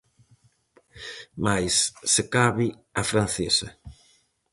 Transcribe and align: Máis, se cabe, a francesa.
Máis, 1.45 1.75
se 2.13 2.23
cabe, 2.35 2.67
a 3.01 3.03
francesa. 3.11 3.69